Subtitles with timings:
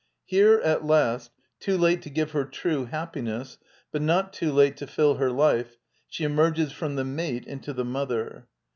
[0.25, 1.29] Here, at last,
[1.59, 3.59] too late to give her true happiness,
[3.91, 5.77] but not too late to fill her life,
[6.07, 8.47] she emerges from the mate into ithe mother.